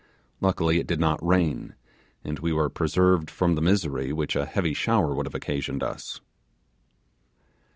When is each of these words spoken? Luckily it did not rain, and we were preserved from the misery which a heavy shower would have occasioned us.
Luckily 0.39 0.79
it 0.79 0.87
did 0.87 0.99
not 0.99 1.23
rain, 1.23 1.75
and 2.23 2.39
we 2.39 2.51
were 2.51 2.71
preserved 2.71 3.29
from 3.29 3.53
the 3.53 3.61
misery 3.61 4.11
which 4.11 4.35
a 4.35 4.47
heavy 4.47 4.73
shower 4.73 5.13
would 5.13 5.27
have 5.27 5.35
occasioned 5.35 5.83
us. 5.83 6.21